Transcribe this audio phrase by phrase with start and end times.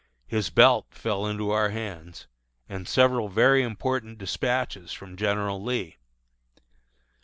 [0.25, 2.25] His belt fell into our hands,
[2.67, 5.97] and several very important despatches from General Lee.